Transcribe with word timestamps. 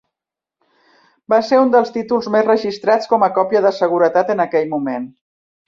Va 1.33 1.39
ser 1.49 1.59
un 1.65 1.73
dels 1.75 1.93
títols 1.99 2.31
més 2.37 2.47
registrats 2.49 3.13
com 3.13 3.27
a 3.27 3.31
còpia 3.39 3.63
de 3.69 3.75
seguretat 3.83 4.35
en 4.37 4.43
aquell 4.49 4.69
moment. 4.77 5.09